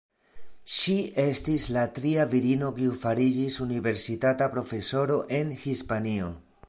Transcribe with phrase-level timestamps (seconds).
[0.75, 6.33] Ŝi estis la tria virino kiu fariĝis universitata profesoro en Hispanio.